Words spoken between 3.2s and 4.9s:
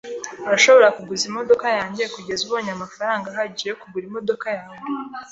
ahagije yo kugura imodoka yawe.